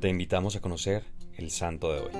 [0.00, 1.04] te invitamos a conocer
[1.36, 2.12] el santo de hoy.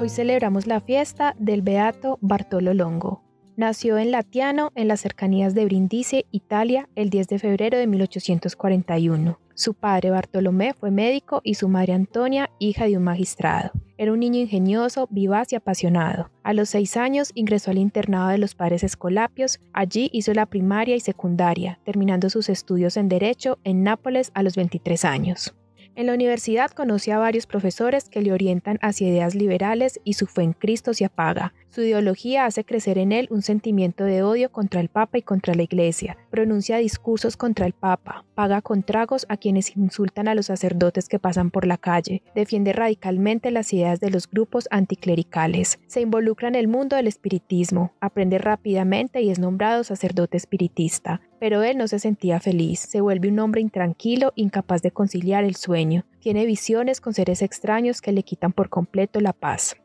[0.00, 3.22] Hoy celebramos la fiesta del Beato Bartolo Longo.
[3.56, 9.38] Nació en Latiano, en las cercanías de Brindisi, Italia, el 10 de febrero de 1841.
[9.58, 13.72] Su padre Bartolomé fue médico y su madre Antonia, hija de un magistrado.
[13.96, 16.30] Era un niño ingenioso, vivaz y apasionado.
[16.44, 19.58] A los seis años ingresó al internado de los padres Escolapios.
[19.72, 24.54] Allí hizo la primaria y secundaria, terminando sus estudios en Derecho en Nápoles a los
[24.54, 25.52] 23 años.
[25.98, 30.26] En la universidad conoce a varios profesores que le orientan hacia ideas liberales y su
[30.26, 31.54] fe en Cristo se apaga.
[31.70, 35.56] Su ideología hace crecer en él un sentimiento de odio contra el Papa y contra
[35.56, 36.16] la Iglesia.
[36.30, 41.18] Pronuncia discursos contra el Papa, paga con tragos a quienes insultan a los sacerdotes que
[41.18, 46.54] pasan por la calle, defiende radicalmente las ideas de los grupos anticlericales, se involucra en
[46.54, 51.20] el mundo del espiritismo, aprende rápidamente y es nombrado sacerdote espiritista.
[51.40, 55.56] Pero él no se sentía feliz, se vuelve un hombre intranquilo, incapaz de conciliar el
[55.56, 59.76] sueño, tiene visiones con seres extraños que le quitan por completo la paz.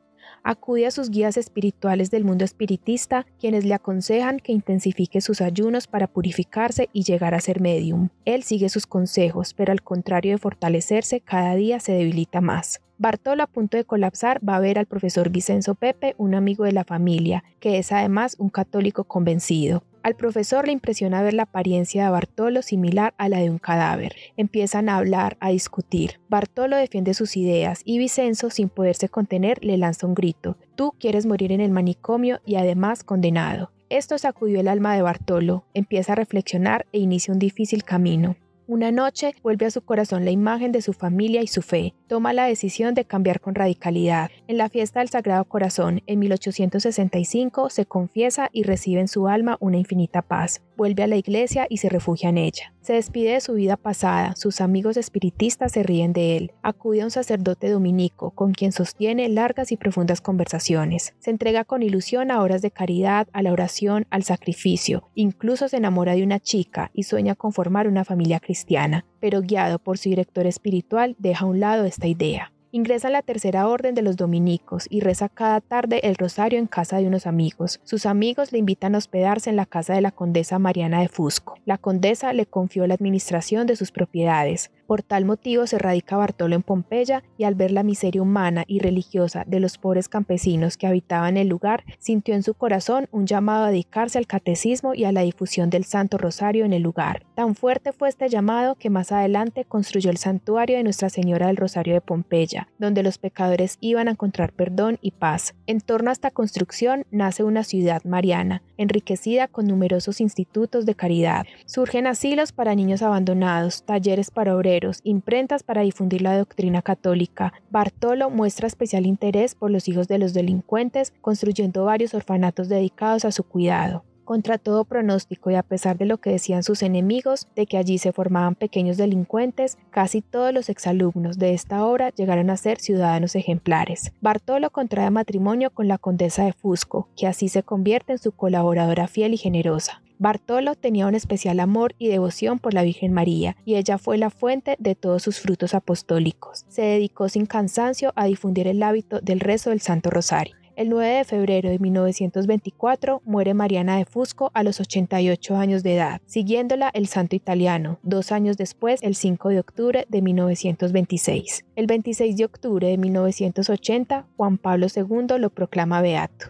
[0.46, 5.88] Acude a sus guías espirituales del mundo espiritista, quienes le aconsejan que intensifique sus ayunos
[5.88, 8.10] para purificarse y llegar a ser medium.
[8.26, 12.82] Él sigue sus consejos, pero al contrario de fortalecerse, cada día se debilita más.
[12.98, 16.74] Bartolo, a punto de colapsar, va a ver al profesor Vicenzo Pepe, un amigo de
[16.74, 19.84] la familia, que es además un católico convencido.
[20.04, 24.14] Al profesor le impresiona ver la apariencia de Bartolo similar a la de un cadáver.
[24.36, 26.20] Empiezan a hablar, a discutir.
[26.28, 30.58] Bartolo defiende sus ideas y Vicenzo, sin poderse contener, le lanza un grito.
[30.76, 33.72] Tú quieres morir en el manicomio y además condenado.
[33.90, 38.36] Esto sacudió el alma de Bartolo, empieza a reflexionar e inicia un difícil camino.
[38.66, 41.96] Una noche vuelve a su corazón la imagen de su familia y su fe.
[42.08, 44.32] Toma la decisión de cambiar con radicalidad.
[44.48, 49.58] En la fiesta del Sagrado Corazón, en 1865, se confiesa y recibe en su alma
[49.60, 50.62] una infinita paz.
[50.78, 52.74] Vuelve a la iglesia y se refugia en ella.
[52.84, 56.52] Se despide de su vida pasada, sus amigos espiritistas se ríen de él.
[56.64, 61.14] Acude a un sacerdote dominico, con quien sostiene largas y profundas conversaciones.
[61.20, 65.10] Se entrega con ilusión a horas de caridad, a la oración, al sacrificio.
[65.16, 69.80] Incluso se enamora de una chica y sueña con formar una familia cristiana, pero guiado
[69.80, 72.53] por su director espiritual deja a un lado esta idea.
[72.76, 76.66] Ingresa a la tercera orden de los dominicos y reza cada tarde el rosario en
[76.66, 77.80] casa de unos amigos.
[77.84, 81.60] Sus amigos le invitan a hospedarse en la casa de la condesa Mariana de Fusco.
[81.66, 84.72] La condesa le confió la administración de sus propiedades.
[84.88, 88.80] Por tal motivo se radica Bartolo en Pompeya y al ver la miseria humana y
[88.80, 93.66] religiosa de los pobres campesinos que habitaban el lugar, sintió en su corazón un llamado
[93.66, 97.26] a dedicarse al catecismo y a la difusión del Santo Rosario en el lugar.
[97.36, 101.58] Tan fuerte fue este llamado que más adelante construyó el santuario de Nuestra Señora del
[101.58, 105.56] Rosario de Pompeya, donde los pecadores iban a encontrar perdón y paz.
[105.66, 111.46] En torno a esta construcción nace una ciudad mariana, enriquecida con numerosos institutos de caridad.
[111.66, 114.74] Surgen asilos para niños abandonados, talleres para obreros,
[115.04, 117.54] imprentas para difundir la doctrina católica.
[117.70, 123.32] Bartolo muestra especial interés por los hijos de los delincuentes, construyendo varios orfanatos dedicados a
[123.32, 124.04] su cuidado.
[124.26, 127.98] Contra todo pronóstico y a pesar de lo que decían sus enemigos, de que allí
[127.98, 133.36] se formaban pequeños delincuentes, casi todos los exalumnos de esta obra llegaron a ser ciudadanos
[133.36, 134.14] ejemplares.
[134.22, 139.08] Bartolo contrae matrimonio con la condesa de Fusco, que así se convierte en su colaboradora
[139.08, 140.03] fiel y generosa.
[140.20, 144.30] Bartolo tenía un especial amor y devoción por la Virgen María, y ella fue la
[144.30, 146.66] fuente de todos sus frutos apostólicos.
[146.70, 150.56] Se dedicó sin cansancio a difundir el hábito del rezo del Santo Rosario.
[150.76, 155.96] El 9 de febrero de 1924 muere Mariana de Fusco a los 88 años de
[155.96, 161.66] edad, siguiéndola el santo italiano, dos años después, el 5 de octubre de 1926.
[161.76, 166.48] El 26 de octubre de 1980, Juan Pablo II lo proclama beato.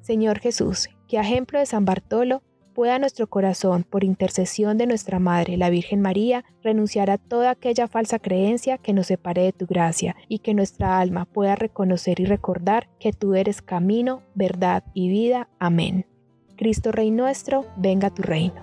[0.00, 2.42] Señor Jesús, que ejemplo de San Bartolo,
[2.72, 7.88] pueda nuestro corazón, por intercesión de nuestra Madre, la Virgen María, renunciar a toda aquella
[7.88, 12.24] falsa creencia que nos separe de tu gracia, y que nuestra alma pueda reconocer y
[12.24, 15.48] recordar que tú eres camino, verdad y vida.
[15.58, 16.06] Amén.
[16.56, 18.62] Cristo Rey nuestro, venga tu reino.